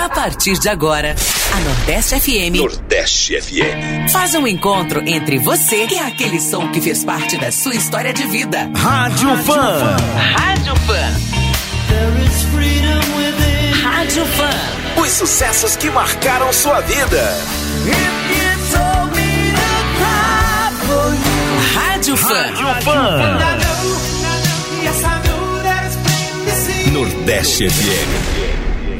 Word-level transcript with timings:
A 0.00 0.08
partir 0.08 0.58
de 0.58 0.66
agora, 0.66 1.14
a 1.54 1.60
Nordeste 1.60 2.18
FM. 2.18 2.56
Nordeste 2.56 3.38
FM. 3.38 4.10
Faz 4.10 4.34
um 4.34 4.46
encontro 4.46 5.06
entre 5.06 5.38
você 5.38 5.86
e 5.90 5.98
aquele 5.98 6.40
som 6.40 6.72
que 6.72 6.80
fez 6.80 7.04
parte 7.04 7.36
da 7.36 7.52
sua 7.52 7.74
história 7.74 8.10
de 8.10 8.26
vida. 8.28 8.70
Rádio, 8.74 9.36
Fã. 9.44 9.96
Rádio 10.16 10.74
Fã. 10.86 10.96
Rádio 13.82 14.24
Fã. 14.24 15.02
Os 15.02 15.10
sucessos 15.10 15.76
que 15.76 15.90
marcaram 15.90 16.50
sua 16.50 16.80
vida. 16.80 17.36
Rádio 21.74 22.16
Fã. 22.16 22.34
Rádio 22.34 22.66
Fã. 22.82 23.38
Nordeste 26.90 27.68
FM. 27.68 28.39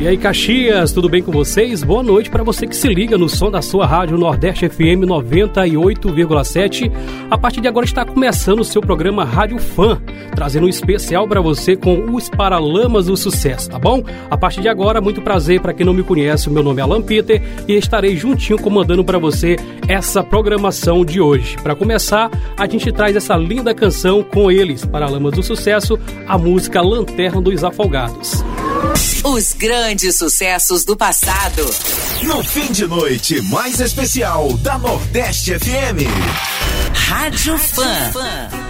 E 0.00 0.08
aí, 0.08 0.16
Caxias, 0.16 0.92
tudo 0.92 1.10
bem 1.10 1.22
com 1.22 1.30
vocês? 1.30 1.82
Boa 1.82 2.02
noite 2.02 2.30
para 2.30 2.42
você 2.42 2.66
que 2.66 2.74
se 2.74 2.88
liga 2.88 3.18
no 3.18 3.28
som 3.28 3.50
da 3.50 3.60
sua 3.60 3.86
rádio 3.86 4.16
Nordeste 4.16 4.66
FM 4.66 5.04
98,7. 5.04 6.90
A 7.30 7.36
partir 7.36 7.60
de 7.60 7.68
agora 7.68 7.84
está 7.84 8.02
começando 8.02 8.60
o 8.60 8.64
seu 8.64 8.80
programa 8.80 9.26
Rádio 9.26 9.58
Fã, 9.58 10.00
trazendo 10.34 10.64
um 10.64 10.70
especial 10.70 11.28
para 11.28 11.42
você 11.42 11.76
com 11.76 12.14
os 12.14 12.30
Paralamas 12.30 13.06
do 13.06 13.16
Sucesso, 13.16 13.68
tá 13.68 13.78
bom? 13.78 14.02
A 14.30 14.38
partir 14.38 14.62
de 14.62 14.70
agora, 14.70 15.02
muito 15.02 15.20
prazer 15.20 15.60
para 15.60 15.74
quem 15.74 15.84
não 15.84 15.92
me 15.92 16.02
conhece, 16.02 16.48
meu 16.48 16.62
nome 16.62 16.80
é 16.80 16.82
Alan 16.82 17.02
Peter 17.02 17.42
e 17.68 17.74
estarei 17.74 18.16
juntinho 18.16 18.58
comandando 18.58 19.04
para 19.04 19.18
você 19.18 19.56
essa 19.86 20.24
programação 20.24 21.04
de 21.04 21.20
hoje. 21.20 21.58
Para 21.62 21.74
começar, 21.76 22.30
a 22.56 22.66
gente 22.66 22.90
traz 22.90 23.14
essa 23.16 23.36
linda 23.36 23.74
canção 23.74 24.22
com 24.22 24.50
eles, 24.50 24.82
Paralamas 24.82 25.34
do 25.34 25.42
Sucesso, 25.42 25.98
a 26.26 26.38
música 26.38 26.80
Lanterna 26.80 27.42
dos 27.42 27.62
Afogados. 27.62 28.42
Os 29.22 29.52
grandes 29.52 30.16
sucessos 30.16 30.82
do 30.82 30.96
passado. 30.96 31.62
No 32.22 32.42
fim 32.42 32.72
de 32.72 32.86
noite 32.86 33.42
mais 33.42 33.78
especial 33.78 34.56
da 34.58 34.78
Nordeste 34.78 35.58
FM. 35.58 36.08
Rádio 36.94 37.58
Fã. 37.58 38.69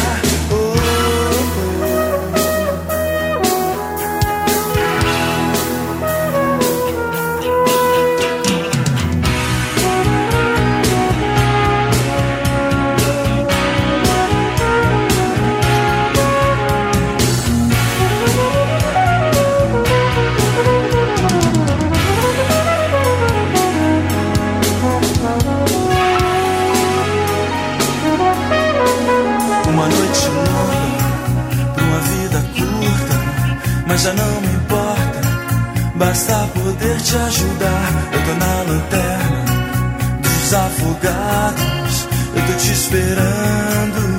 Já 34.01 34.13
não 34.13 34.41
me 34.41 34.47
importa. 34.47 35.21
Basta 35.95 36.49
poder 36.55 36.97
te 37.01 37.15
ajudar. 37.15 38.09
Eu 38.11 38.21
tô 38.25 38.33
na 38.33 38.73
lanterna 38.73 40.19
dos 40.21 40.53
afogados. 40.53 42.07
Eu 42.35 42.47
tô 42.47 42.53
te 42.53 42.71
esperando. 42.71 44.10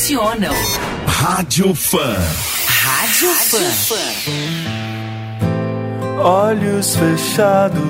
Emocionam. 0.00 0.54
Rádio 1.06 1.74
Fã. 1.74 2.16
Rádio 2.66 3.28
Fã. 3.34 3.98
olhos 6.22 6.96
fechados 6.96 7.82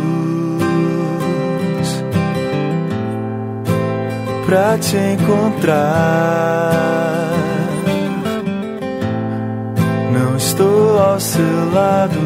pra 4.44 4.76
te 4.79 4.96
encontrar. 4.96 6.73
Não 10.12 10.37
estou 10.37 10.99
ao 10.99 11.20
seu 11.20 11.73
lado, 11.73 12.19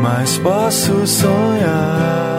mas 0.00 0.38
posso 0.38 1.06
sonhar. 1.06 2.35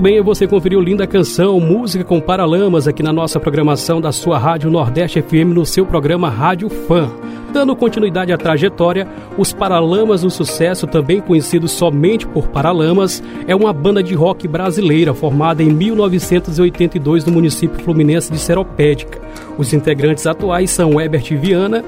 Muito 0.00 0.14
bem, 0.14 0.22
você 0.22 0.46
conferiu 0.46 0.80
linda 0.80 1.06
canção, 1.06 1.60
música 1.60 2.02
com 2.02 2.22
Paralamas 2.22 2.88
aqui 2.88 3.02
na 3.02 3.12
nossa 3.12 3.38
programação 3.38 4.00
da 4.00 4.10
sua 4.10 4.38
Rádio 4.38 4.70
Nordeste 4.70 5.20
FM 5.20 5.52
no 5.52 5.66
seu 5.66 5.84
programa 5.84 6.30
Rádio 6.30 6.70
Fã. 6.70 7.10
Dando 7.52 7.76
continuidade 7.76 8.32
à 8.32 8.38
trajetória, 8.38 9.06
os 9.36 9.52
Paralamas 9.52 10.22
do 10.22 10.30
Sucesso, 10.30 10.86
também 10.86 11.20
conhecidos 11.20 11.72
somente 11.72 12.26
por 12.26 12.48
Paralamas, 12.48 13.22
é 13.46 13.54
uma 13.54 13.74
banda 13.74 14.02
de 14.02 14.14
rock 14.14 14.48
brasileira 14.48 15.12
formada 15.12 15.62
em 15.62 15.68
1982 15.68 17.26
no 17.26 17.32
município 17.32 17.84
fluminense 17.84 18.32
de 18.32 18.38
Seropédica. 18.38 19.20
Os 19.58 19.74
integrantes 19.74 20.26
atuais 20.26 20.70
são 20.70 20.98
Herbert 20.98 21.36
Viana, 21.36 21.84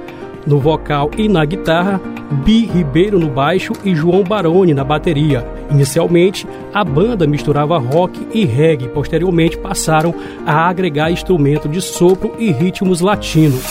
no 0.46 0.58
vocal 0.58 1.10
e 1.16 1.28
na 1.28 1.44
guitarra, 1.44 2.00
Bi 2.44 2.66
Ribeiro 2.66 3.18
no 3.18 3.28
baixo 3.28 3.72
e 3.84 3.94
João 3.94 4.22
Baroni 4.22 4.74
na 4.74 4.84
bateria. 4.84 5.46
Inicialmente, 5.70 6.46
a 6.72 6.84
banda 6.84 7.26
misturava 7.26 7.78
rock 7.78 8.26
e 8.32 8.44
reggae, 8.44 8.88
posteriormente 8.88 9.58
passaram 9.58 10.14
a 10.46 10.68
agregar 10.68 11.10
instrumento 11.10 11.68
de 11.68 11.80
sopro 11.80 12.34
e 12.38 12.50
ritmos 12.50 13.00
latinos. 13.00 13.62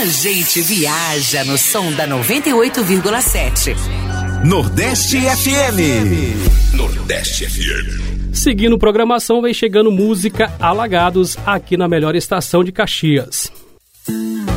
A 0.00 0.06
gente 0.06 0.62
viaja 0.62 1.44
no 1.44 1.58
som 1.58 1.92
da 1.92 2.08
98,7. 2.08 3.76
Nordeste 4.44 5.20
FM. 5.20 6.74
Nordeste 6.74 7.46
FM. 7.46 8.12
Seguindo 8.32 8.78
programação, 8.78 9.42
vem 9.42 9.52
chegando 9.52 9.92
música 9.92 10.52
Alagados 10.58 11.36
aqui 11.44 11.76
na 11.76 11.86
melhor 11.86 12.16
estação 12.16 12.64
de 12.64 12.72
Caxias. 12.72 13.52
Os 14.08 14.51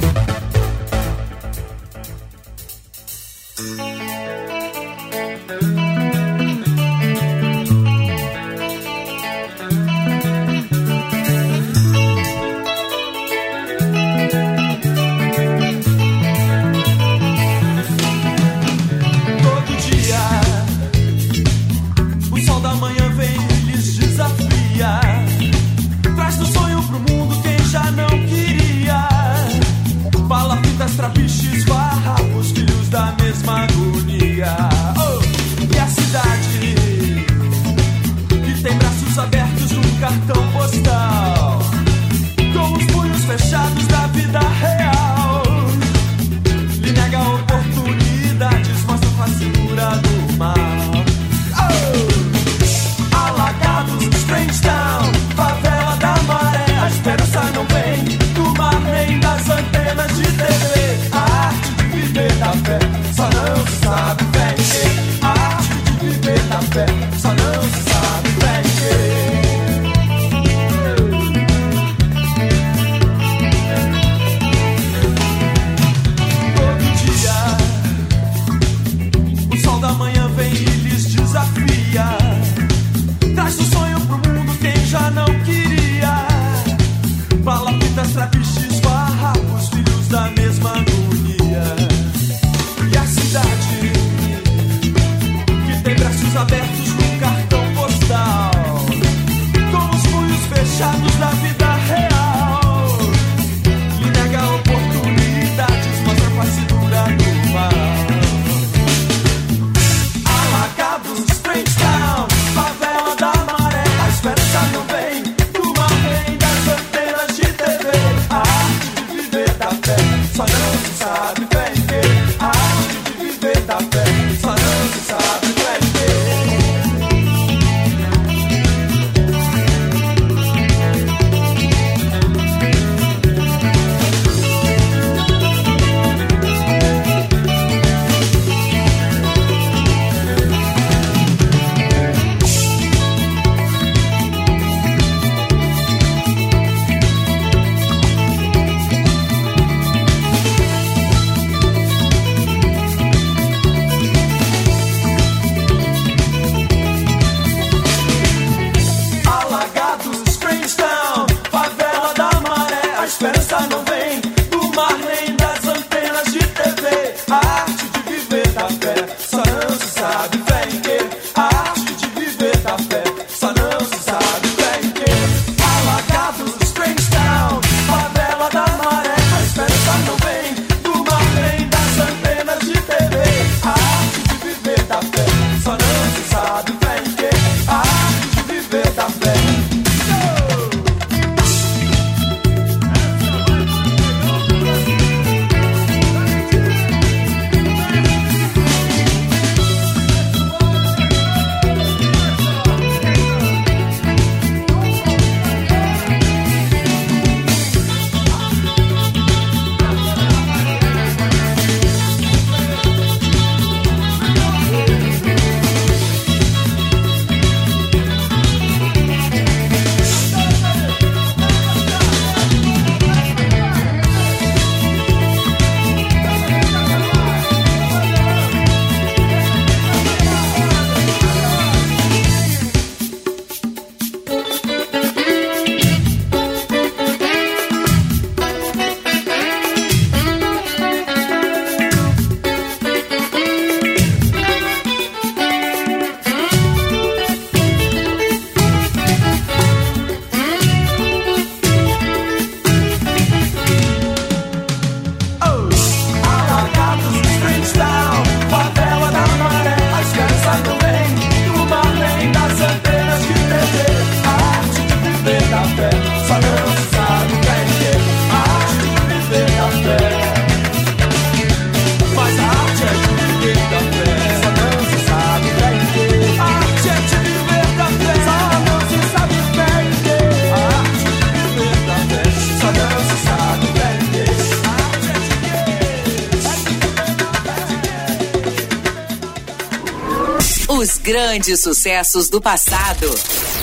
grandes 291.46 291.60
sucessos 291.60 292.28
do 292.28 292.42
passado. 292.42 293.08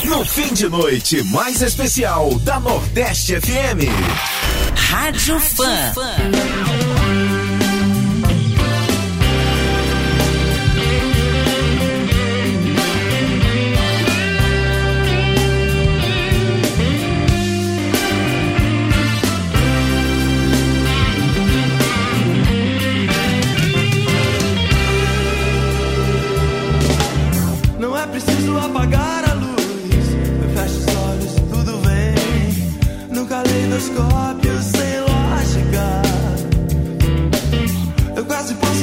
No 0.04 0.24
fim 0.24 0.54
de 0.54 0.68
noite 0.68 1.22
mais 1.24 1.60
especial 1.62 2.32
da 2.40 2.60
Nordeste 2.60 3.40
FM. 3.40 3.90
Rádio, 4.76 5.34
Rádio 5.34 5.40
Fã. 5.40 5.92
Fã. 5.92 6.81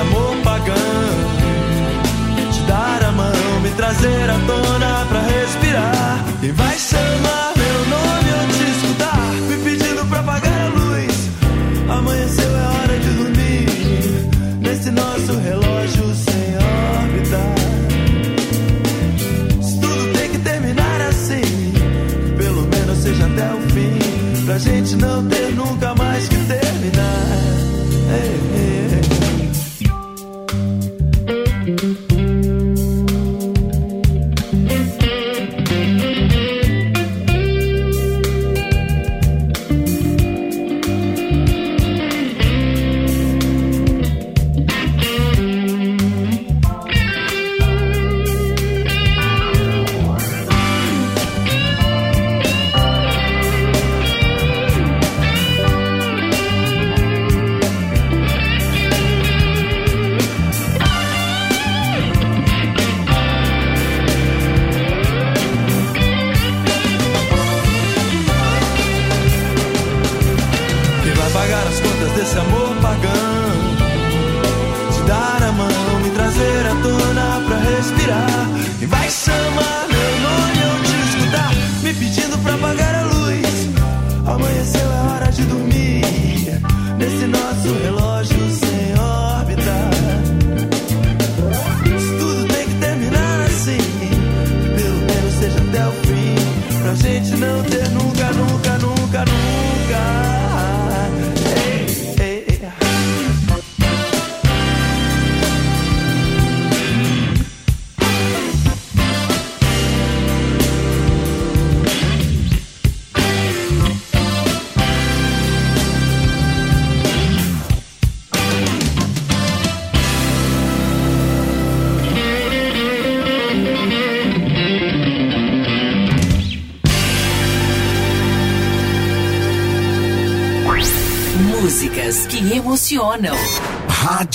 amor 0.00 0.36
pagão. 0.42 0.76
Te 2.52 2.60
dar 2.62 3.04
a 3.04 3.12
mão, 3.12 3.60
me 3.62 3.70
trazer 3.70 4.30
à 4.30 4.38
tona 4.46 5.06
pra 5.08 5.20
respirar. 5.20 6.24
E 6.42 6.48
vai 6.52 6.78
chamar 6.78 7.52
meu 7.56 7.78
nome 7.94 8.30
ou 8.38 8.46
te 8.48 8.64
escutar, 8.76 9.32
me 9.48 9.56
pedindo 9.64 10.06
pra 10.08 10.20
apagar 10.20 10.60
a 10.60 10.68
luz. 10.68 11.28
Amanheceu, 11.88 12.50
é 12.56 12.62
hora 12.62 12.98
de 12.98 13.10
dormir. 13.10 13.66
Nesse 14.60 14.90
nosso 14.90 15.32
relógio 15.38 16.14
sem 16.14 16.56
órbita. 16.56 17.42
Isso 19.60 19.80
tudo 19.80 20.12
tem 20.14 20.30
que 20.30 20.38
terminar 20.38 21.00
assim. 21.02 21.72
Pelo 22.36 22.62
menos 22.62 22.98
seja 22.98 23.26
até 23.26 23.54
o 23.54 23.60
fim. 23.70 24.44
Pra 24.46 24.58
gente 24.58 24.96
não 24.96 25.28
ter 25.28 25.52
nunca 25.54 25.94
mais 25.94 26.09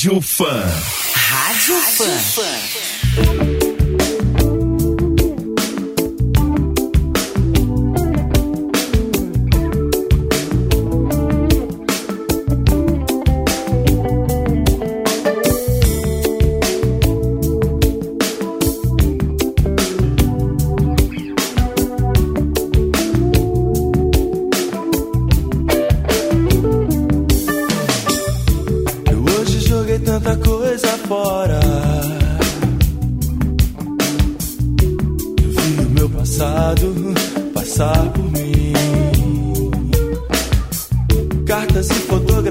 Rádio 0.05 0.21
Fã. 0.21 0.45
Rádio, 1.15 1.79
Rádio 1.79 1.97
Fã. 1.97 2.19
Fã. 2.19 2.84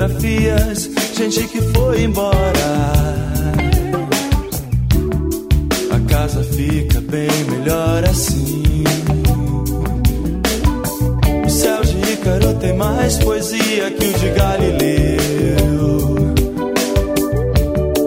fotografias, 0.09 0.91
gente 1.17 1.47
que 1.49 1.61
foi 1.73 2.03
embora. 2.03 2.93
A 5.91 6.01
casa 6.09 6.43
fica 6.43 7.01
bem 7.01 7.31
melhor 7.51 8.05
assim. 8.05 8.85
O 11.45 11.51
céu 11.51 11.83
de 11.83 12.13
Ícaro 12.13 12.55
tem 12.55 12.75
mais 12.75 13.17
poesia 13.19 13.91
que 13.91 14.07
o 14.07 14.13
de 14.13 14.31
Galileu. 14.31 15.15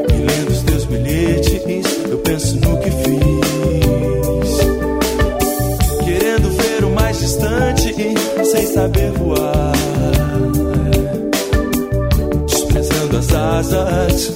E 0.10 0.13
lendo 0.13 0.51
os 0.51 0.62
teus 0.63 0.86
bilhetes, 0.86 1.62
eu 2.10 2.17
penso 2.19 2.55
no 2.57 2.77
que 2.79 2.91
fiz. 2.91 4.57
Querendo 6.05 6.49
ver 6.62 6.83
o 6.83 6.89
mais 6.91 7.19
distante, 7.19 7.95
sem 8.43 8.67
saber 8.67 9.12
voar. 9.13 9.56
asas 13.57 14.31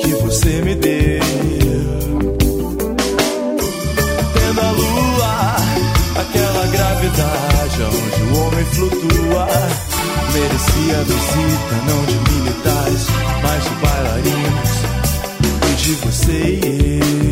que 0.00 0.08
você 0.22 0.62
me 0.62 0.74
deu. 0.74 1.20
Tendo 4.32 4.60
a 4.60 4.70
lua, 4.70 5.56
aquela 6.20 6.66
gravidade 6.68 7.82
onde 7.82 8.22
o 8.22 8.46
homem 8.46 8.64
flutua. 8.64 9.46
Merecia 10.32 10.98
a 10.98 11.02
visita 11.02 11.74
não 11.86 12.04
de 12.06 12.16
militares, 12.32 13.06
mas 13.42 13.64
de 13.64 13.74
bailarinos 13.82 14.70
e 15.70 15.74
de 15.76 15.92
você 15.94 16.32
e 16.32 17.26
eu. 17.26 17.31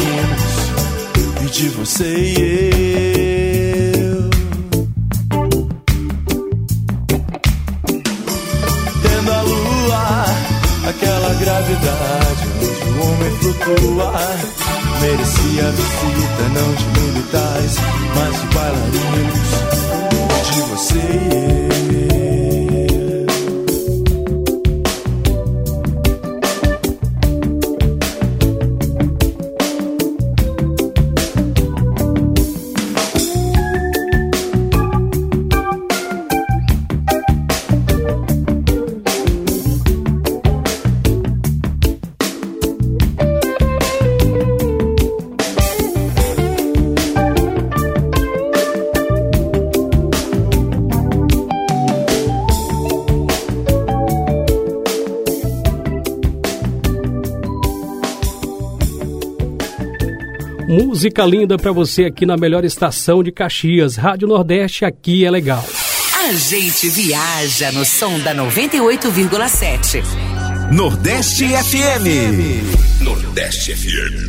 E 0.00 1.46
de 1.50 1.68
você 1.70 2.04
e 2.04 2.34
eu. 3.96 4.30
Tendo 9.02 9.32
a 9.32 9.42
lua, 9.42 10.24
aquela 10.88 11.34
gravidade 11.34 12.44
onde 12.62 12.88
o 12.90 13.02
homem 13.02 13.32
flutua. 13.38 14.12
Merecia 15.00 15.66
a 15.66 15.70
visita 15.70 16.44
não 16.54 16.74
de 16.74 16.86
militares, 17.00 17.76
mas 18.14 18.40
de 18.40 18.46
bailarinos 18.54 19.50
de 20.52 20.60
você 20.62 20.98
e 20.98 21.62
eu. 21.62 21.67
Música 60.98 61.24
linda 61.24 61.56
para 61.56 61.70
você 61.70 62.06
aqui 62.06 62.26
na 62.26 62.36
melhor 62.36 62.64
estação 62.64 63.22
de 63.22 63.30
Caxias. 63.30 63.94
Rádio 63.94 64.26
Nordeste 64.26 64.84
aqui 64.84 65.24
é 65.24 65.30
legal. 65.30 65.64
A 66.26 66.32
gente 66.32 66.90
viaja 66.90 67.70
no 67.70 67.84
som 67.84 68.18
da 68.18 68.34
98,7. 68.34 70.02
Nordeste 70.72 71.46
FM. 71.46 73.04
Nordeste 73.04 73.76
FM. 73.76 74.27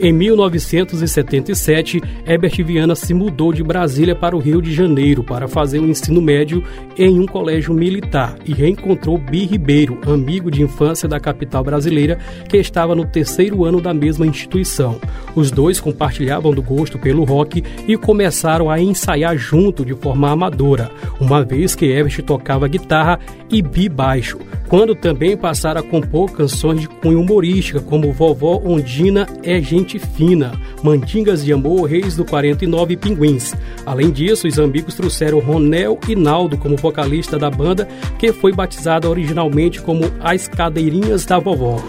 Em 0.00 0.12
1977, 0.12 2.00
Herbert 2.24 2.64
Viana 2.64 2.94
se 2.94 3.12
mudou 3.12 3.52
de 3.52 3.64
Brasília 3.64 4.14
para 4.14 4.36
o 4.36 4.38
Rio 4.38 4.62
de 4.62 4.72
Janeiro 4.72 5.24
para 5.24 5.48
fazer 5.48 5.80
o 5.80 5.88
ensino 5.88 6.22
médio 6.22 6.62
em 6.96 7.18
um 7.18 7.26
colégio 7.26 7.74
militar 7.74 8.36
e 8.46 8.52
reencontrou 8.52 9.18
Bi 9.18 9.44
Ribeiro, 9.44 9.98
amigo 10.06 10.52
de 10.52 10.62
infância 10.62 11.08
da 11.08 11.18
capital 11.18 11.64
brasileira, 11.64 12.16
que 12.48 12.56
estava 12.56 12.94
no 12.94 13.04
terceiro 13.04 13.64
ano 13.64 13.80
da 13.80 13.92
mesma 13.92 14.24
instituição. 14.24 15.00
Os 15.34 15.50
dois 15.50 15.80
compartilhavam 15.80 16.52
do 16.52 16.62
gosto 16.62 16.96
pelo 16.96 17.24
rock 17.24 17.64
e 17.88 17.96
começaram 17.96 18.70
a 18.70 18.80
ensaiar 18.80 19.36
junto 19.36 19.84
de 19.84 19.94
forma 19.94 20.30
amadora, 20.30 20.92
uma 21.20 21.44
vez 21.44 21.74
que 21.74 21.86
Herbert 21.86 22.22
tocava 22.22 22.68
guitarra 22.68 23.18
e 23.50 23.60
Bi 23.60 23.88
baixo, 23.88 24.38
quando 24.68 24.94
também 24.94 25.36
passaram 25.36 25.80
a 25.80 25.82
compor 25.82 26.30
canções 26.30 26.82
de 26.82 26.88
cunho 26.88 27.20
humorística, 27.20 27.80
como 27.80 28.12
Vovó 28.12 28.60
Ondina 28.64 29.26
é 29.42 29.60
Gente 29.60 29.87
Gente 29.88 29.98
Fina, 29.98 30.52
Mandingas 30.82 31.42
de 31.42 31.50
Amor, 31.50 31.88
Reis 31.88 32.14
do 32.14 32.22
49 32.22 32.92
e 32.92 32.96
Pinguins. 32.98 33.54
Além 33.86 34.10
disso, 34.10 34.46
os 34.46 34.58
amigos 34.58 34.94
trouxeram 34.94 35.38
Ronel 35.38 35.98
e 36.06 36.14
Naldo 36.14 36.58
como 36.58 36.76
vocalista 36.76 37.38
da 37.38 37.48
banda, 37.50 37.88
que 38.18 38.30
foi 38.30 38.52
batizada 38.52 39.08
originalmente 39.08 39.80
como 39.80 40.12
As 40.20 40.46
Cadeirinhas 40.46 41.24
da 41.24 41.38
Vovó. 41.38 41.82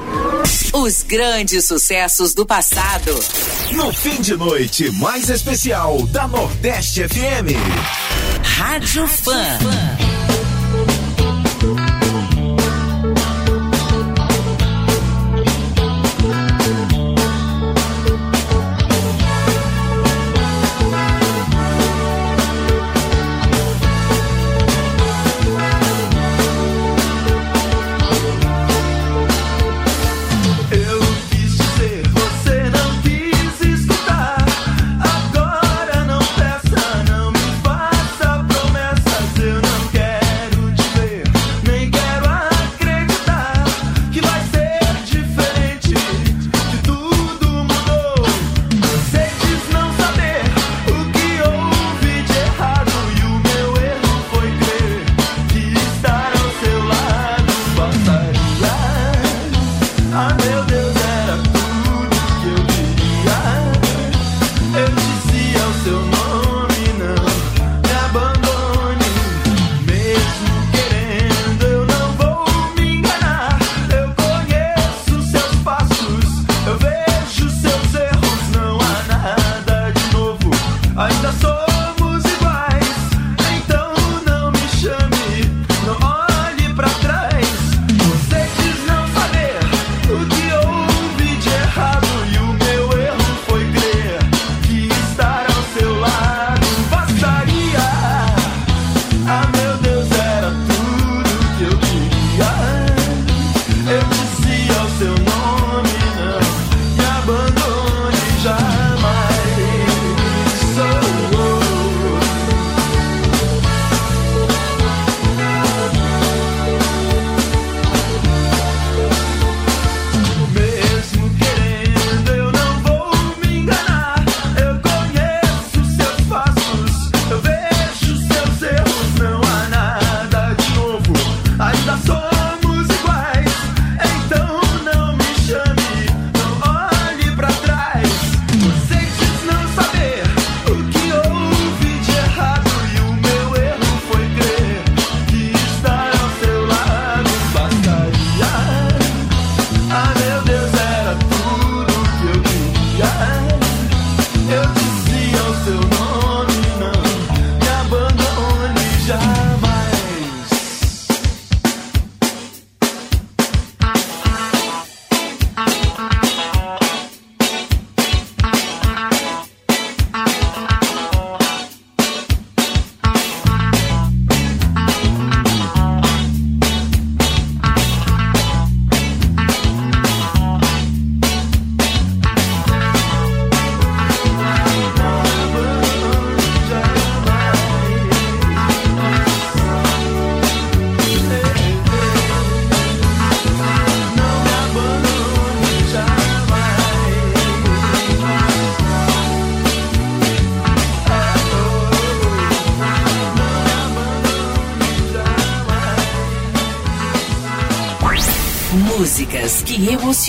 Os 0.74 1.04
grandes 1.04 1.68
sucessos 1.68 2.34
do 2.34 2.46
passado. 2.46 3.12
No 3.74 3.92
fim 3.92 4.22
de 4.22 4.38
noite 4.38 4.90
mais 4.92 5.30
especial 5.30 6.08
da 6.08 6.26
Nordeste 6.26 7.06
FM. 7.06 7.52
Rádio 8.42 9.06
Fã. 9.10 9.34
Agora 9.34 9.99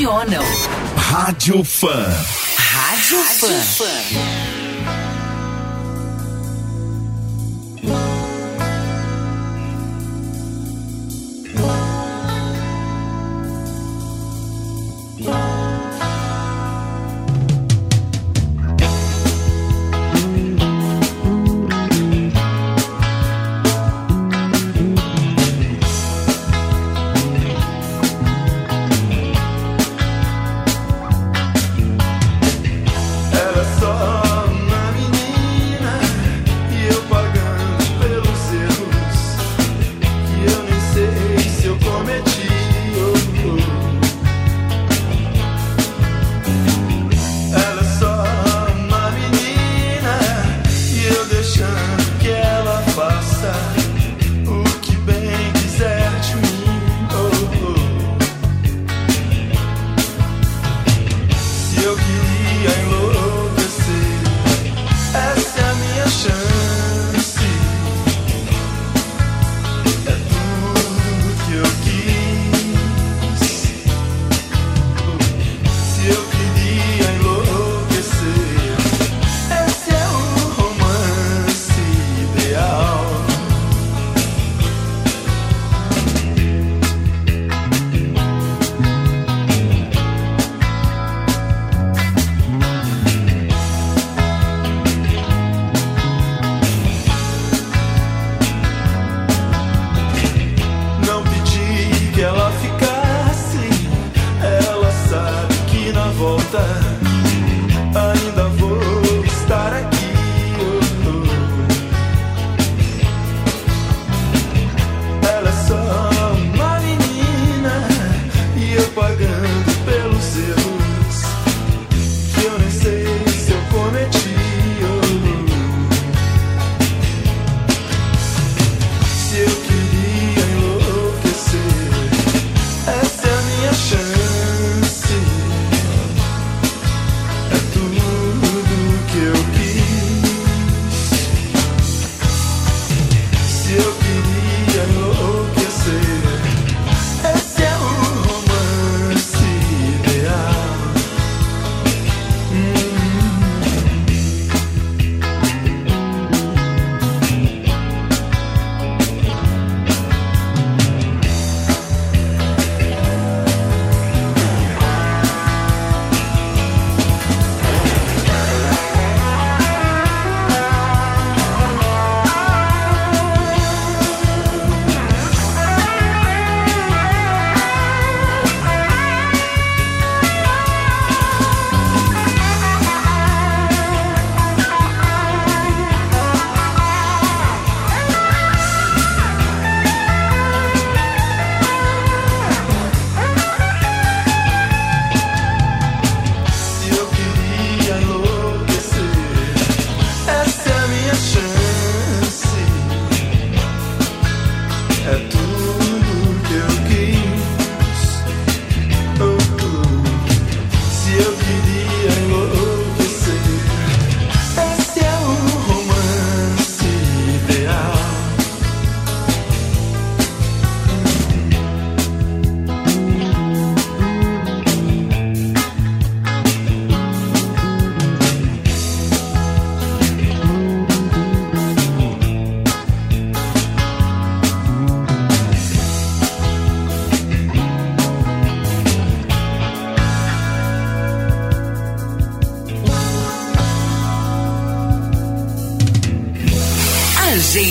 emocionam. 0.01 0.43
Rádio 0.97 1.63
Fã. 1.63 1.89
Rádio, 2.57 3.19
Rádio 3.23 3.49
Fã. 3.49 3.85
Fã. 3.85 4.70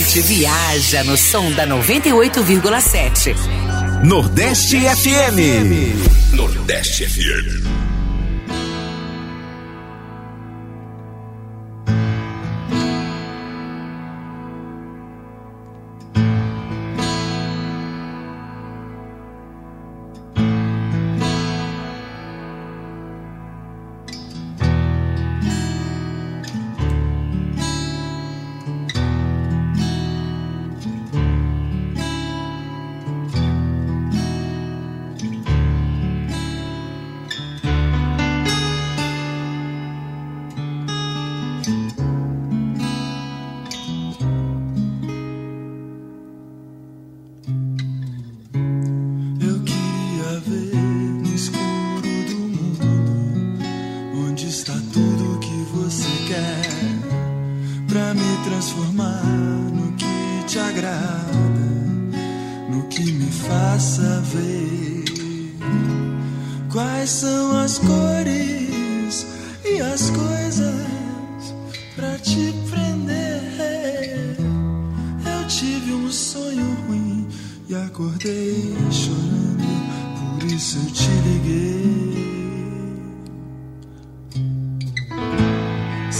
Gente 0.10 0.22
viaja 0.22 1.04
no 1.04 1.16
som 1.16 1.54
da 1.54 1.68
98,7. 1.68 3.36
Nordeste 4.04 4.78
FM. 4.78 6.36
Nordeste 6.36 7.06
FM. 7.06 7.79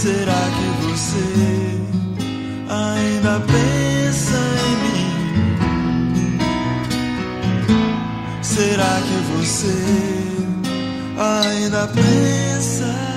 Será 0.00 0.42
que 0.56 0.68
você 0.86 1.28
ainda 2.70 3.34
pensa 3.40 4.40
em 4.66 4.76
mim? 4.82 5.12
Será 8.40 8.94
que 9.02 9.18
você 9.36 9.76
ainda 11.18 11.86
pensa 11.88 12.86
em 12.86 12.88
mim? 13.04 13.09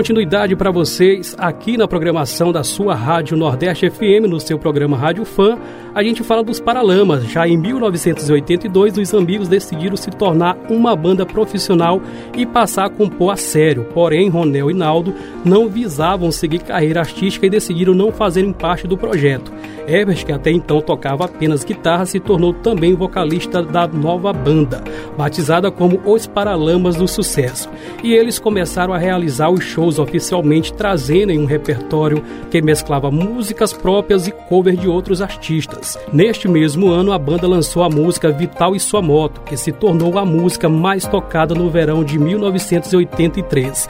Continuidade 0.00 0.56
para 0.56 0.70
vocês 0.70 1.36
aqui 1.36 1.76
na 1.76 1.86
programação 1.86 2.50
da 2.50 2.64
sua 2.64 2.94
Rádio 2.94 3.36
Nordeste 3.36 3.90
FM, 3.90 4.26
no 4.30 4.40
seu 4.40 4.58
programa 4.58 4.96
Rádio 4.96 5.26
Fã, 5.26 5.58
a 5.94 6.02
gente 6.02 6.24
fala 6.24 6.42
dos 6.42 6.58
Paralamas. 6.58 7.24
Já 7.24 7.46
em 7.46 7.58
1982, 7.58 8.96
os 8.96 9.12
amigos 9.12 9.46
decidiram 9.46 9.98
se 9.98 10.10
tornar 10.10 10.56
uma 10.70 10.96
banda 10.96 11.26
profissional 11.26 12.00
e 12.34 12.46
passar 12.46 12.86
a 12.86 12.90
compor 12.90 13.32
a 13.32 13.36
sério. 13.36 13.88
Porém, 13.92 14.30
Ronel 14.30 14.70
e 14.70 14.74
Naldo 14.74 15.12
não 15.44 15.68
visavam 15.68 16.32
seguir 16.32 16.60
carreira 16.60 17.00
artística 17.00 17.44
e 17.44 17.50
decidiram 17.50 17.92
não 17.92 18.10
fazerem 18.10 18.54
parte 18.54 18.86
do 18.86 18.96
projeto. 18.96 19.52
Evers, 19.86 20.22
que 20.22 20.32
até 20.32 20.50
então 20.50 20.80
tocava 20.80 21.24
apenas 21.24 21.64
guitarra, 21.64 22.06
se 22.06 22.20
tornou 22.20 22.52
também 22.52 22.94
vocalista 22.94 23.62
da 23.62 23.88
nova 23.88 24.32
banda, 24.32 24.82
batizada 25.18 25.70
como 25.70 26.00
Os 26.04 26.26
Paralamas 26.26 26.94
do 26.94 27.08
Sucesso. 27.08 27.68
E 28.02 28.12
eles 28.12 28.38
começaram 28.38 28.94
a 28.94 28.98
realizar 28.98 29.50
os 29.50 29.64
shows 29.64 29.89
oficialmente, 29.98 30.72
trazendo 30.72 31.32
em 31.32 31.38
um 31.38 31.44
repertório 31.44 32.22
que 32.50 32.62
mesclava 32.62 33.10
músicas 33.10 33.72
próprias 33.72 34.26
e 34.26 34.30
cover 34.30 34.76
de 34.76 34.88
outros 34.88 35.20
artistas. 35.20 35.98
Neste 36.12 36.48
mesmo 36.48 36.90
ano, 36.90 37.12
a 37.12 37.18
banda 37.18 37.46
lançou 37.46 37.82
a 37.82 37.88
música 37.88 38.30
Vital 38.30 38.74
e 38.74 38.80
Sua 38.80 39.02
Moto, 39.02 39.40
que 39.42 39.56
se 39.56 39.72
tornou 39.72 40.18
a 40.18 40.24
música 40.24 40.68
mais 40.68 41.06
tocada 41.06 41.54
no 41.54 41.70
verão 41.70 42.04
de 42.04 42.18
1983. 42.18 43.88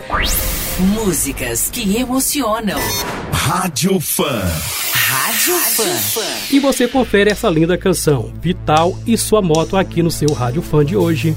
Músicas 0.78 1.68
que 1.70 1.96
emocionam. 1.98 2.80
Rádio 3.32 4.00
Fã. 4.00 4.40
Rádio 4.94 5.54
Fã. 5.54 6.54
E 6.54 6.58
você 6.58 6.86
confere 6.86 7.30
essa 7.30 7.50
linda 7.50 7.76
canção, 7.76 8.32
Vital 8.40 8.96
e 9.06 9.18
Sua 9.18 9.42
Moto, 9.42 9.76
aqui 9.76 10.02
no 10.02 10.10
seu 10.10 10.32
Rádio 10.32 10.62
Fã 10.62 10.84
de 10.84 10.96
hoje. 10.96 11.36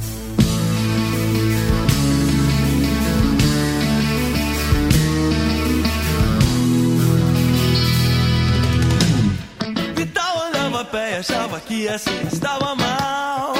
Estava 11.95 12.75
mal. 12.75 13.53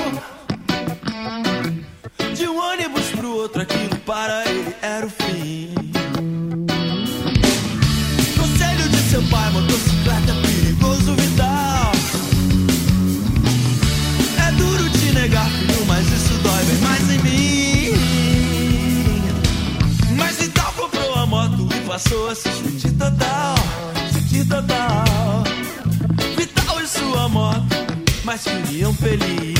De 2.36 2.48
um 2.48 2.58
ônibus 2.58 3.06
pro 3.12 3.32
outro, 3.36 3.62
aquilo 3.62 3.96
para 4.00 4.44
ele 4.50 4.76
era 4.82 5.06
o 5.06 5.10
fim. 5.10 5.76
Conselho 8.36 8.90
de 8.90 8.98
seu 9.10 9.22
pai, 9.30 9.52
motocicleta 9.52 10.32
é 10.32 10.42
perigoso, 10.48 11.14
Vital. 11.14 11.92
É 14.48 14.52
duro 14.54 14.90
te 14.90 15.12
negar, 15.12 15.48
filho, 15.52 15.86
mas 15.86 16.08
isso 16.08 16.34
dói 16.42 16.64
bem 16.66 16.78
mais 16.78 17.10
em 17.12 17.20
mim. 17.20 17.92
Mas 20.18 20.38
Vital 20.38 20.74
comprou 20.76 21.14
a 21.16 21.26
moto 21.28 21.70
e 21.76 21.80
passou 21.88 22.30
a 22.32 22.36
se 22.36 22.50
sentir 22.50 22.94
total, 22.94 23.56
sentir 24.12 24.46
total. 24.48 25.44
Vital 26.36 26.82
e 26.82 26.88
sua 26.88 27.30
moto, 27.30 27.73
mas 28.24 28.44
queriam 28.44 28.94
feliz. 28.94 29.54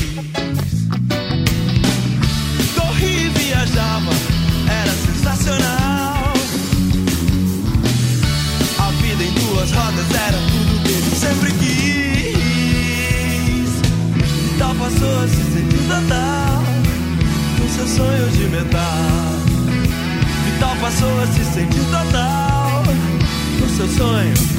Corria 2.74 3.20
e 3.20 3.28
viajava, 3.30 4.10
era 4.68 4.90
sensacional. 4.92 6.32
A 8.78 8.90
vida 9.02 9.24
em 9.24 9.32
duas 9.32 9.70
rodas 9.70 10.10
era 10.14 10.38
tudo 10.38 10.82
que 10.82 10.92
ele 10.92 11.16
sempre 11.16 11.52
quis. 11.52 11.74
Vital 14.50 14.74
passou 14.76 15.22
a 15.22 15.28
se 15.28 15.44
sentir 15.52 15.82
total, 15.88 16.64
com 17.58 17.68
seu 17.68 17.86
sonho 17.86 18.30
de 18.30 18.44
metal. 18.44 19.34
Vital 20.44 20.76
passou 20.80 21.22
a 21.22 21.26
se 21.26 21.44
sentir 21.52 21.84
total, 21.90 22.82
com 23.60 23.68
seu 23.76 23.88
sonho. 23.88 24.53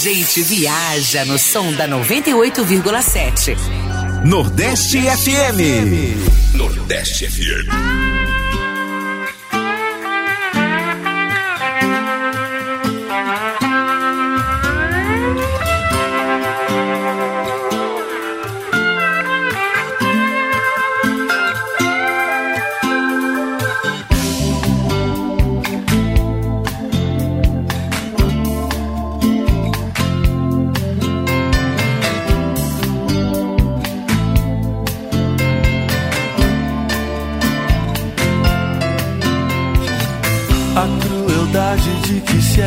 Gente 0.00 0.42
viaja 0.42 1.26
no 1.26 1.38
som 1.38 1.74
da 1.76 1.86
98,7. 1.86 3.54
Nordeste 4.24 4.98
FM. 4.98 6.56
Nordeste 6.56 7.26
FM. 7.26 8.09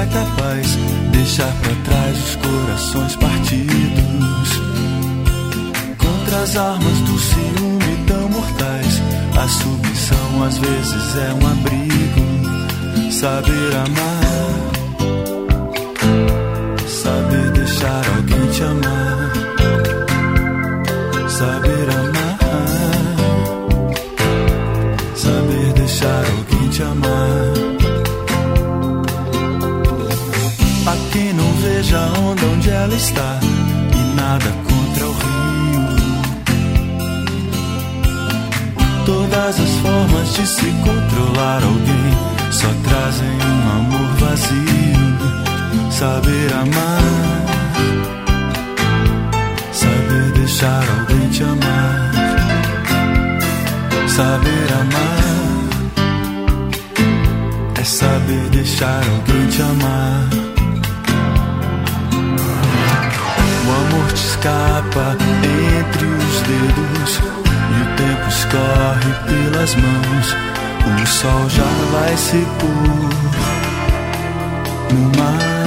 É 0.04 0.06
capaz 0.06 0.68
deixar 1.12 1.54
para 1.62 1.76
trás 1.86 2.18
os 2.18 2.36
corações 2.36 3.16
partidos 3.16 4.50
contra 5.98 6.42
as 6.42 6.56
armas 6.58 7.00
do 7.00 7.20
ciúme 7.20 8.06
tão 8.08 8.30
mortais. 8.30 9.02
A 9.42 9.48
submissão 9.48 10.44
às 10.44 10.58
vezes 10.58 11.16
é 11.16 11.34
um 11.34 11.48
abrigo, 11.52 13.12
saber 13.12 13.76
amar, 13.76 14.54
saber 16.88 17.52
deixar 17.52 18.04
alguém 18.16 18.48
te 18.52 18.64
amar, 18.64 19.32
saber 21.30 21.83
veja 31.84 31.98
a 31.98 32.20
onda 32.20 32.46
onde 32.46 32.70
ela 32.70 32.96
está 32.96 33.40
e 33.94 34.16
nada 34.16 34.46
contra 34.64 35.06
o 35.06 35.12
rio. 35.12 35.82
Todas 39.06 39.60
as 39.60 39.70
formas 39.82 40.34
de 40.34 40.48
se 40.48 40.72
controlar 40.84 41.62
alguém 41.62 42.14
só 42.52 42.68
trazem 42.88 43.28
um 43.30 43.72
amor 43.80 44.16
vazio. 44.18 44.94
Saber 45.92 46.54
amar, 46.54 47.02
saber 49.72 50.32
deixar 50.34 50.84
alguém 51.00 51.30
te 51.30 51.44
amar, 51.44 52.12
saber 54.08 54.74
amar 54.74 55.24
é 57.80 57.84
saber 57.84 58.50
deixar 58.50 59.02
alguém 59.10 59.48
te 59.48 59.62
amar. 59.62 60.53
Escapa 64.14 65.18
entre 65.82 66.06
os 66.06 66.42
dedos 66.42 67.20
e 67.20 67.82
o 67.82 67.86
tempo 67.96 68.28
escorre 68.30 69.14
pelas 69.26 69.76
mãos. 69.76 70.36
O 71.02 71.06
sol 71.08 71.50
já 71.50 71.64
vai 71.92 72.16
se 72.16 72.46
pôr 72.60 73.10
no 74.94 75.18
mar. 75.18 75.63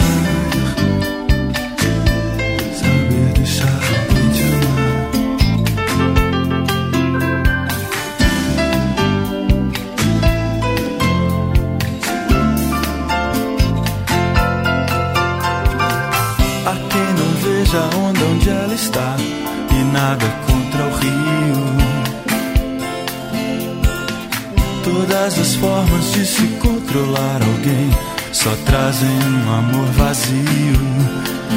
Formas 25.67 26.13
de 26.13 26.25
se 26.25 26.47
controlar 26.63 27.41
alguém 27.43 27.91
só 28.33 28.51
trazem 28.65 29.09
um 29.11 29.53
amor 29.59 29.87
vazio. 30.03 30.79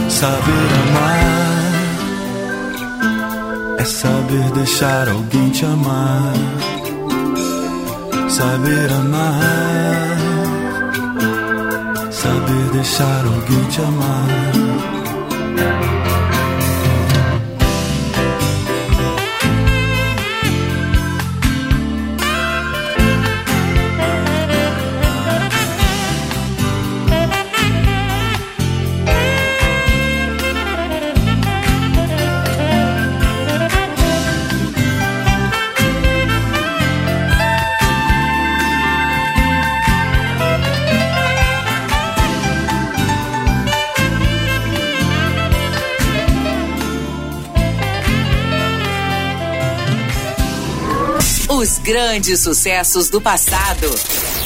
Saber 0.10 0.70
amar 0.82 1.70
é 3.78 3.84
saber 3.84 4.52
deixar 4.56 5.08
alguém 5.10 5.50
te 5.52 5.66
amar. 5.66 6.34
Saber 8.30 8.92
amar, 8.92 10.18
saber 12.12 12.70
deixar 12.74 13.26
alguém 13.26 13.64
te 13.66 13.82
amar. 13.82 14.70
Grandes 51.90 52.42
sucessos 52.42 53.10
do 53.10 53.20
passado. 53.20 53.88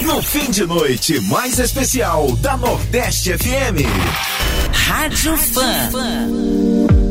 No 0.01 0.21
fim 0.23 0.49
de 0.49 0.65
noite 0.65 1.19
mais 1.19 1.59
especial 1.59 2.31
da 2.37 2.55
Nordeste 2.55 3.37
FM. 3.37 3.83
Rádio 4.71 5.35
Fã. 5.35 5.89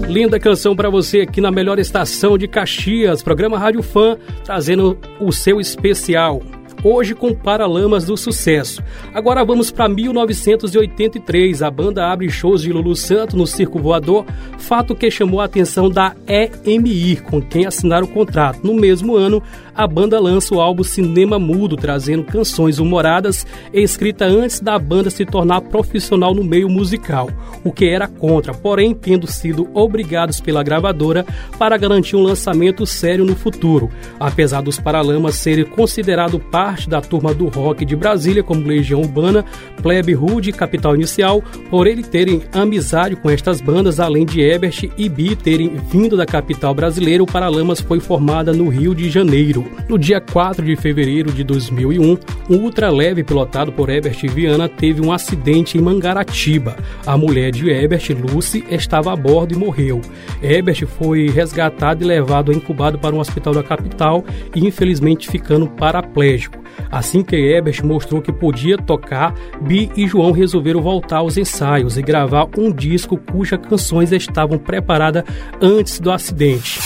Linda 0.08 0.40
canção 0.40 0.74
para 0.74 0.88
você 0.88 1.20
aqui 1.20 1.38
na 1.38 1.50
melhor 1.50 1.78
estação 1.78 2.38
de 2.38 2.48
Caxias, 2.48 3.22
programa 3.22 3.58
Rádio 3.58 3.82
Fã, 3.82 4.16
trazendo 4.42 4.98
o 5.20 5.30
seu 5.32 5.60
especial 5.60 6.40
hoje 6.82 7.14
com 7.14 7.34
Paralamas 7.34 8.04
do 8.04 8.16
Sucesso. 8.16 8.82
Agora 9.14 9.44
vamos 9.44 9.70
para 9.70 9.88
1983. 9.88 11.62
A 11.62 11.70
banda 11.70 12.10
abre 12.10 12.28
shows 12.30 12.62
de 12.62 12.72
Lulu 12.72 12.96
Santo 12.96 13.36
no 13.36 13.46
Circo 13.46 13.78
Voador, 13.78 14.24
fato 14.58 14.94
que 14.94 15.10
chamou 15.10 15.40
a 15.40 15.44
atenção 15.44 15.88
da 15.88 16.14
EMI, 16.26 17.16
com 17.16 17.40
quem 17.40 17.66
assinaram 17.66 18.06
o 18.06 18.10
contrato. 18.10 18.60
No 18.62 18.74
mesmo 18.74 19.16
ano, 19.16 19.42
a 19.74 19.86
banda 19.86 20.20
lança 20.20 20.54
o 20.54 20.60
álbum 20.60 20.82
Cinema 20.82 21.38
Mudo, 21.38 21.76
trazendo 21.76 22.24
canções 22.24 22.78
humoradas 22.78 23.46
escritas 23.72 24.32
antes 24.32 24.60
da 24.60 24.78
banda 24.78 25.10
se 25.10 25.24
tornar 25.24 25.62
profissional 25.62 26.34
no 26.34 26.44
meio 26.44 26.68
musical, 26.68 27.30
o 27.64 27.72
que 27.72 27.86
era 27.86 28.06
contra, 28.06 28.52
porém 28.52 28.94
tendo 28.94 29.26
sido 29.26 29.68
obrigados 29.72 30.40
pela 30.40 30.62
gravadora 30.62 31.24
para 31.58 31.76
garantir 31.76 32.16
um 32.16 32.22
lançamento 32.22 32.84
sério 32.86 33.24
no 33.24 33.34
futuro. 33.34 33.88
Apesar 34.20 34.62
dos 34.62 34.78
Paralamas 34.78 35.36
serem 35.36 35.64
considerados 35.64 36.40
parte 36.72 36.88
da 36.88 37.02
turma 37.02 37.34
do 37.34 37.48
rock 37.48 37.84
de 37.84 37.94
Brasília, 37.94 38.42
como 38.42 38.66
Legião 38.66 39.02
Urbana, 39.02 39.44
Plebe 39.82 40.14
Rude 40.14 40.52
Capital 40.52 40.94
Inicial, 40.94 41.42
por 41.68 41.86
ele 41.86 42.02
terem 42.02 42.40
amizade 42.50 43.14
com 43.14 43.28
estas 43.28 43.60
bandas, 43.60 44.00
além 44.00 44.24
de 44.24 44.40
Ebert 44.40 44.90
e 44.96 45.06
Bi 45.06 45.36
terem 45.36 45.76
vindo 45.90 46.16
da 46.16 46.24
capital 46.24 46.74
brasileira, 46.74 47.22
o 47.22 47.26
Paralamas 47.26 47.78
foi 47.78 48.00
formada 48.00 48.54
no 48.54 48.70
Rio 48.70 48.94
de 48.94 49.10
Janeiro. 49.10 49.66
No 49.86 49.98
dia 49.98 50.18
4 50.18 50.64
de 50.64 50.74
fevereiro 50.74 51.30
de 51.30 51.44
2001, 51.44 52.18
um 52.48 52.56
ultraleve 52.56 53.22
pilotado 53.22 53.70
por 53.70 53.90
Ebert 53.90 54.26
Viana 54.28 54.66
teve 54.66 55.04
um 55.04 55.12
acidente 55.12 55.76
em 55.76 55.80
Mangaratiba. 55.82 56.74
A 57.06 57.18
mulher 57.18 57.50
de 57.50 57.68
Ebert, 57.68 58.08
Lucy, 58.12 58.64
estava 58.70 59.12
a 59.12 59.16
bordo 59.16 59.52
e 59.52 59.58
morreu. 59.58 60.00
Ebert 60.42 60.86
foi 60.86 61.28
resgatado 61.28 62.02
e 62.02 62.06
levado 62.06 62.50
incubado 62.50 62.98
para 62.98 63.14
um 63.14 63.18
hospital 63.18 63.52
da 63.52 63.62
capital 63.62 64.24
e 64.54 64.66
infelizmente 64.66 65.28
ficando 65.28 65.68
paraplégico. 65.68 66.61
Assim 66.90 67.22
que 67.22 67.36
Ebert 67.36 67.84
mostrou 67.84 68.20
que 68.20 68.32
podia 68.32 68.76
tocar, 68.76 69.34
Bi 69.60 69.90
e 69.96 70.06
João 70.06 70.32
resolveram 70.32 70.82
voltar 70.82 71.18
aos 71.18 71.36
ensaios 71.36 71.96
e 71.96 72.02
gravar 72.02 72.48
um 72.56 72.72
disco 72.72 73.16
cujas 73.16 73.60
canções 73.60 74.12
estavam 74.12 74.58
preparadas 74.58 75.24
antes 75.60 75.98
do 76.00 76.10
acidente. 76.10 76.80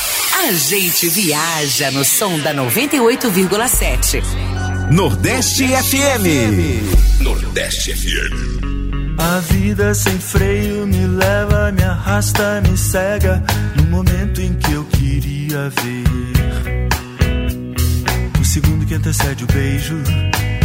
A 0.47 0.53
gente 0.53 1.09
viaja 1.09 1.91
no 1.91 2.05
som 2.05 2.39
da 2.39 2.55
98,7. 2.55 4.23
Nordeste 4.93 5.67
FM. 5.67 7.21
Nordeste 7.21 7.93
FM. 7.93 8.67
A 9.19 9.41
vida 9.41 9.93
sem 9.95 10.19
freio 10.19 10.87
me 10.87 11.07
leva, 11.07 11.73
me 11.73 11.83
arrasta, 11.83 12.61
me 12.61 12.77
cega 12.77 13.43
no 13.75 13.85
momento 13.85 14.41
em 14.41 14.55
que 14.55 14.73
eu 14.73 14.85
queria 14.85 15.71
ver. 15.71 16.36
Segundo 18.57 18.87
que 18.87 18.95
antecede 18.95 19.45
o 19.45 19.47
beijo, 19.49 19.97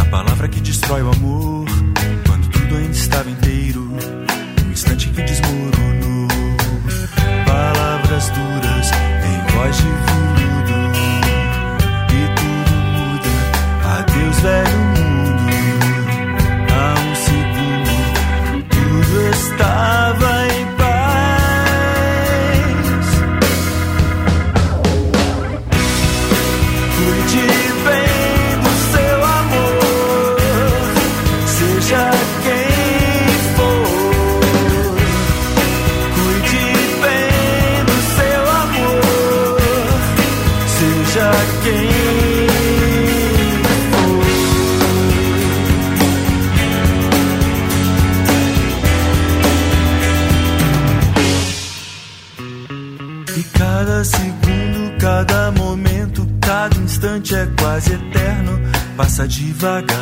a 0.00 0.04
palavra 0.06 0.48
que 0.48 0.62
destrói 0.62 1.02
o 1.02 1.10
amor, 1.10 1.66
quando 2.26 2.48
tudo 2.48 2.74
ainda 2.74 2.90
estava 2.90 3.28
inteiro, 3.28 3.86
um 4.66 4.72
instante 4.72 5.10
que 5.10 5.20
desmoronou. 5.20 6.26
Palavras 7.44 8.30
duras 8.30 8.90
voz 9.54 9.76
de 9.76 9.82
veludo 9.82 10.92
e 12.08 12.34
tudo 12.34 12.74
muda. 12.94 13.98
Adeus, 13.98 14.40
velho 14.40 14.81
devagar. 59.26 60.01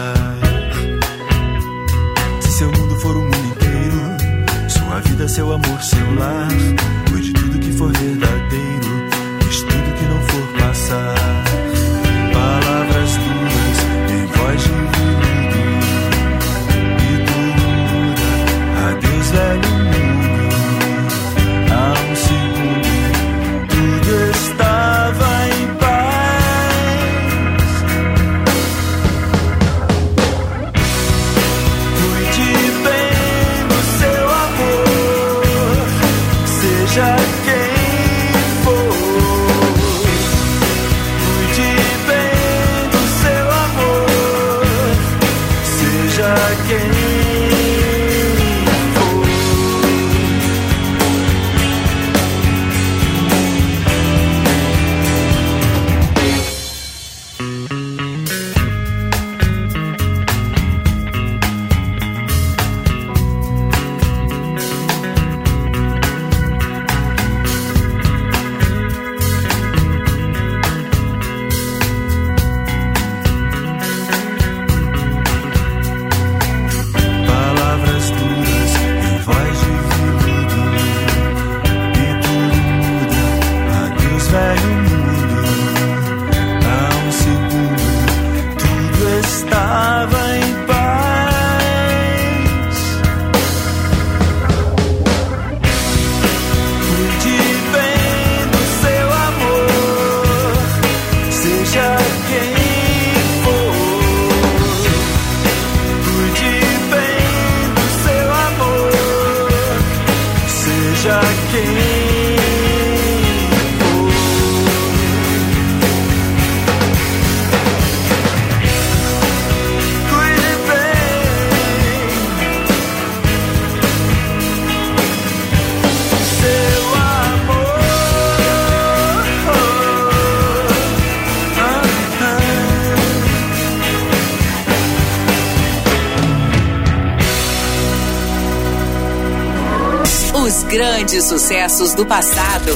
grandes 141.10 141.24
sucessos 141.24 141.94
do 141.94 142.06
passado. 142.06 142.72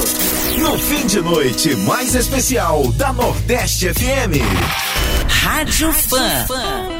No 0.59 0.77
fim 0.77 1.07
de 1.07 1.21
noite 1.21 1.73
mais 1.77 2.13
especial 2.15 2.91
da 2.93 3.13
Nordeste 3.13 3.87
FM. 3.93 4.43
Rádio, 5.29 5.87
Rádio 5.87 5.93
Fã. 5.93 6.45
Fã. 6.45 6.94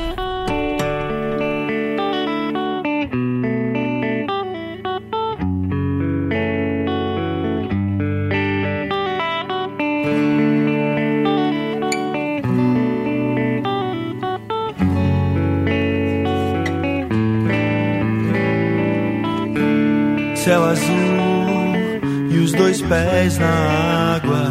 pés 23.26 23.38
na 23.39 24.15
água, 24.15 24.45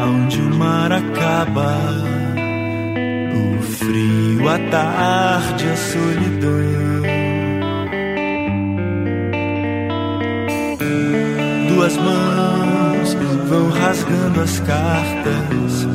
aonde 0.00 0.40
o 0.40 0.54
mar 0.54 0.92
acaba. 0.92 1.76
O 3.34 3.62
frio, 3.62 4.48
à 4.48 4.58
tarde, 4.70 5.64
a 5.68 5.76
solidão. 5.76 6.54
Duas 11.68 11.96
mãos 11.96 13.14
vão 13.48 13.70
rasgando 13.70 14.40
as 14.40 14.60
cartas, 14.60 15.88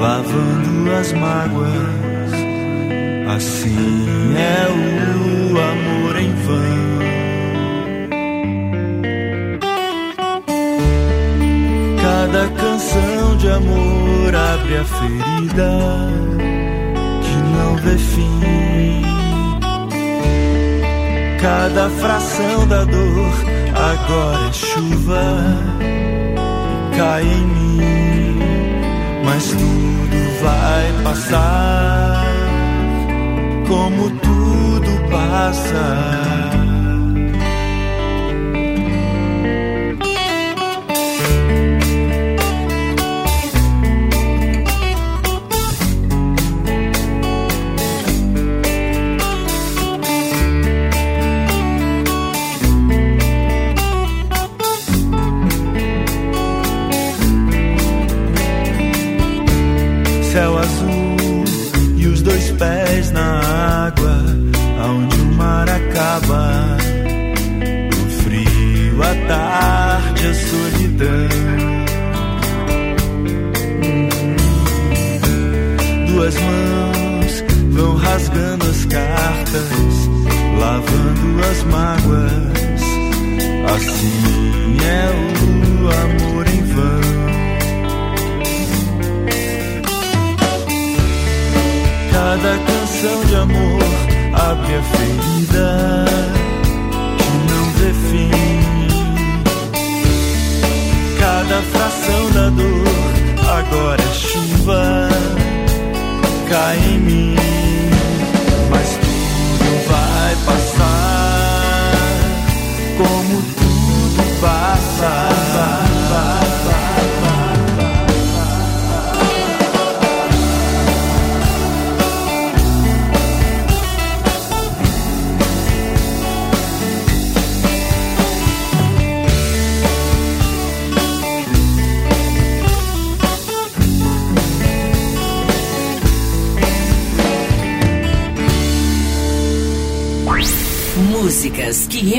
lavando 0.00 0.92
as 0.98 1.12
mágoas. 1.12 2.32
Assim 3.36 4.34
é 4.34 4.66
o 4.70 5.58
amor. 5.58 5.95
Cada 12.26 12.48
canção 12.48 13.36
de 13.36 13.48
amor 13.48 14.34
abre 14.34 14.78
a 14.78 14.84
ferida 14.84 15.70
que 17.22 17.36
não 17.54 17.76
vê 17.76 17.96
fim. 17.96 19.02
Cada 21.40 21.88
fração 21.88 22.66
da 22.66 22.82
dor 22.82 23.32
agora 23.76 24.48
é 24.48 24.52
chuva 24.52 25.22
e 25.80 26.96
cai 26.96 27.22
em 27.22 27.46
mim. 27.46 28.38
Mas 29.24 29.46
tudo 29.50 30.42
vai 30.42 31.04
passar, 31.04 32.26
como 33.68 34.10
tudo 34.10 35.10
passa. 35.12 36.55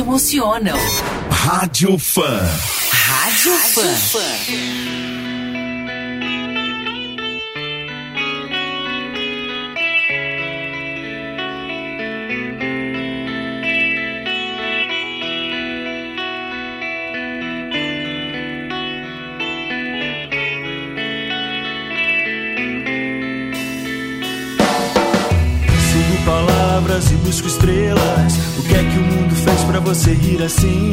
Emocionam. 0.07 0.77
Rádio 1.29 1.99
Fã. 1.99 2.39
Rádio, 2.91 3.51
Rádio 3.51 3.83
Fã. 3.83 4.19
Fã. 4.21 5.16
Você 30.07 30.13
rir 30.13 30.43
assim? 30.43 30.91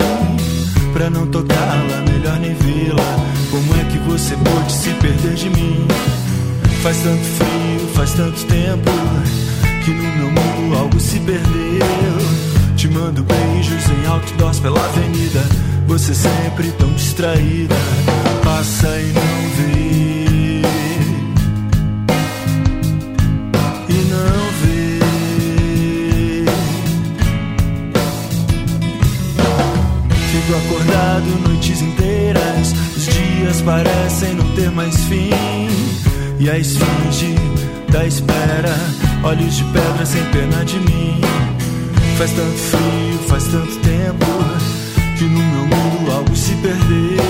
Pra 0.93 1.09
não 1.09 1.27
tocá-la, 1.27 2.03
melhor 2.11 2.39
nem 2.41 2.55
vê-la. 2.55 3.03
Como 3.51 3.81
é 3.81 3.85
que 3.85 3.99
você 3.99 4.35
pôde 4.37 4.73
se 4.73 4.91
perder 4.95 5.35
de 5.35 5.51
mim? 5.51 5.87
Faz 6.83 6.97
tanto 6.99 7.23
frio, 7.23 7.89
faz 7.95 8.13
tanto 8.13 8.45
tempo 8.47 8.91
que 9.85 9.91
no 9.91 10.03
meu 10.03 10.31
mundo 10.31 10.79
algo 10.79 10.99
se 10.99 11.21
perdeu. 11.21 12.75
Te 12.77 12.89
mando 12.89 13.23
beijos 13.23 13.85
em 13.89 14.07
outdoors 14.07 14.59
pela 14.59 14.85
avenida. 14.85 15.43
Você 15.87 16.15
sempre 16.15 16.73
tão 16.73 16.93
distraída, 16.95 17.77
passa 18.43 18.89
e 19.01 19.13
não 19.13 19.51
vê. 19.57 20.04
Ter 34.65 34.71
mais 34.71 34.97
fim. 35.05 35.31
E 36.39 36.51
a 36.51 36.59
esfinge 36.59 37.35
da 37.91 38.07
espera, 38.07 38.75
olhos 39.23 39.57
de 39.57 39.65
pedra 39.65 40.07
sem 40.07 40.25
pena 40.25 40.65
de 40.65 40.79
mim. 40.79 41.21
Faz 42.17 42.31
tanto 42.31 42.59
frio, 42.59 43.19
faz 43.29 43.45
tanto 43.45 43.77
tempo 43.81 44.27
que 45.19 45.25
no 45.25 45.41
meu 45.41 45.67
mundo 45.67 46.13
algo 46.13 46.37
se 46.37 46.55
perdeu. 46.57 47.25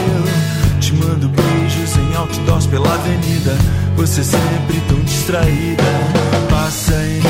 Te 0.81 0.93
mando 0.95 1.29
beijos 1.29 1.97
em 1.97 2.15
outdoors 2.17 2.67
pela 2.67 2.93
avenida. 2.95 3.57
Você 3.97 4.23
sempre 4.23 4.81
tão 4.89 5.01
distraída, 5.01 5.83
passa 6.51 6.95
e 6.95 7.21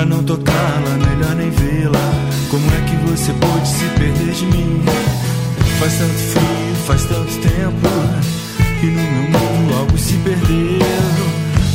Pra 0.00 0.08
não 0.08 0.22
tocá-la, 0.22 0.96
melhor 0.96 1.34
nem 1.34 1.50
vê-la. 1.50 2.00
Como 2.50 2.64
é 2.72 2.80
que 2.88 2.96
você 3.04 3.34
pôde 3.34 3.68
se 3.68 3.84
perder 3.98 4.32
de 4.32 4.46
mim? 4.46 4.82
Faz 5.78 5.92
tanto 5.98 6.14
frio, 6.14 6.74
faz 6.86 7.04
tanto 7.04 7.30
tempo. 7.42 7.86
E 8.82 8.86
no 8.86 9.02
meu 9.02 9.38
mundo 9.38 9.74
algo 9.78 9.98
se 9.98 10.14
perdeu. 10.24 10.78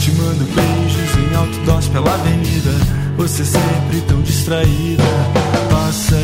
Te 0.02 0.12
mando 0.14 0.44
beijos 0.44 1.18
em 1.20 1.36
outdoors 1.36 1.88
pela 1.90 2.16
avenida. 2.16 2.72
Você 3.16 3.46
sempre 3.46 4.02
tão 4.08 4.20
distraída. 4.24 5.04
Passa 5.70 6.16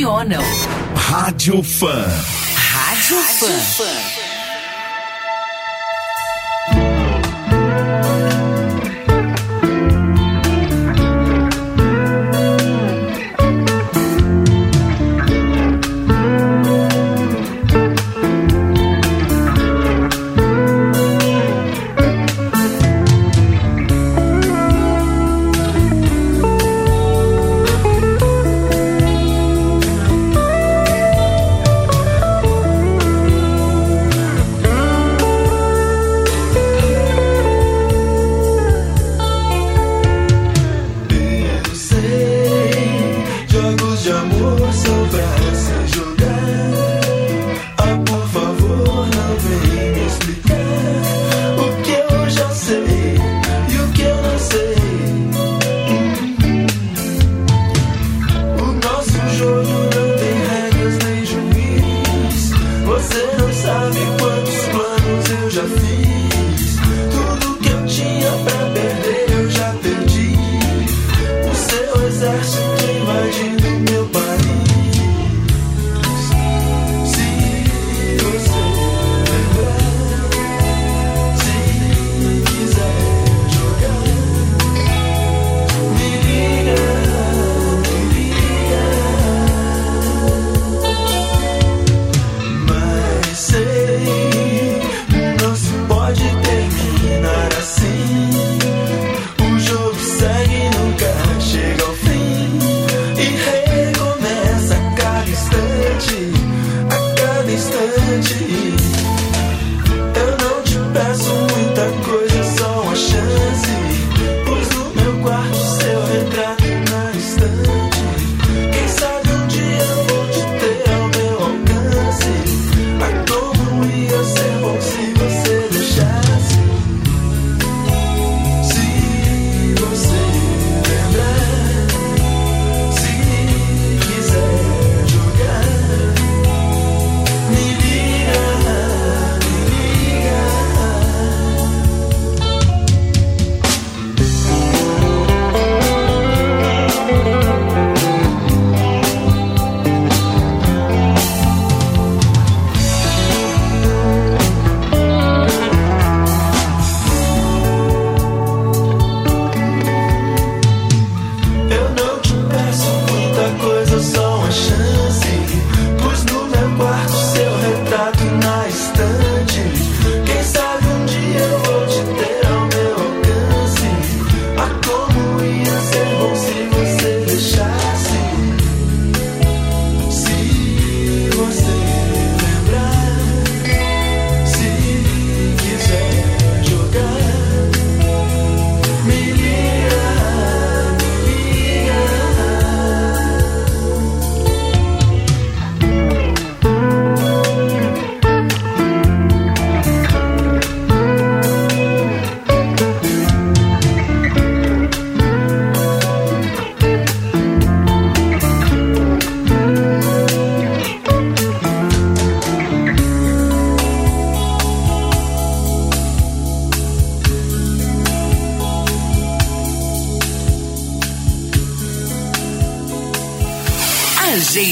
que 0.00 0.04
emocionam. 0.04 0.42
Rádio 0.94 1.62
Fã. 1.62 2.06
Rádio, 2.56 3.16
Rádio 3.20 3.48
Fã. 3.48 3.84
Fã. 3.84 3.99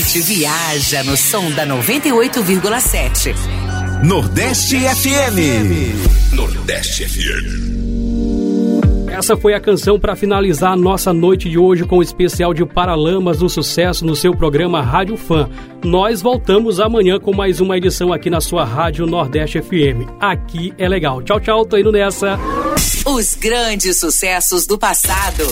Gente 0.09 0.21
viaja 0.23 1.05
no 1.05 1.15
som 1.19 1.51
da 1.51 1.67
98,7. 1.67 3.35
Nordeste 4.03 4.79
FM. 4.79 6.33
Nordeste 6.33 7.07
FM. 7.07 7.69
Essa 9.11 9.37
foi 9.37 9.53
a 9.53 9.61
canção 9.61 10.01
para 10.01 10.17
finalizar 10.17 10.73
a 10.73 10.77
nossa 10.77 11.13
noite 11.13 11.51
de 11.51 11.59
hoje 11.59 11.85
com 11.85 11.99
o 11.99 12.03
especial 12.03 12.55
de 12.55 12.65
Paralamas 12.65 13.37
do 13.37 13.51
Sucesso 13.51 14.07
no 14.07 14.17
seu 14.17 14.35
programa 14.35 14.81
Rádio 14.81 15.19
Fã. 15.19 15.47
Nós 15.85 16.23
voltamos 16.23 16.81
amanhã 16.81 17.21
com 17.21 17.35
mais 17.35 17.61
uma 17.61 17.77
edição 17.77 18.11
aqui 18.11 18.31
na 18.31 18.41
sua 18.41 18.65
Rádio 18.65 19.05
Nordeste 19.05 19.61
FM. 19.61 20.09
Aqui 20.19 20.73
é 20.79 20.89
legal. 20.89 21.21
Tchau, 21.21 21.39
tchau, 21.39 21.67
tô 21.67 21.77
indo 21.77 21.93
nessa. 21.93 22.39
Os 23.05 23.35
grandes 23.35 24.01
sucessos 24.01 24.67
do 24.67 24.79
passado. 24.79 25.45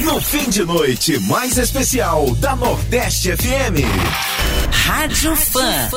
No 0.00 0.20
fim 0.20 0.48
de 0.50 0.64
noite 0.64 1.18
mais 1.20 1.56
especial 1.56 2.34
da 2.36 2.56
Nordeste 2.56 3.34
FM. 3.36 3.84
Rádio 4.70 5.36
Fã. 5.36 5.88